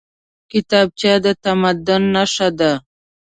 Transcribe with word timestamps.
کتابچه 0.51 1.13
د 1.23 1.27
تمدن 1.43 2.03
نښه 2.15 2.49
ده 2.59 2.71